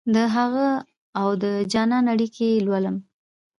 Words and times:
دهغه 0.15 0.67
اودجانان 1.21 2.05
اړیکې 2.13 2.47
لولم 2.65 2.97